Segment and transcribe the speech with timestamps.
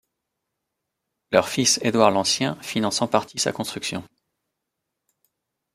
[1.31, 4.03] Leur fils Édouard l'Ancien finance en partie sa construction.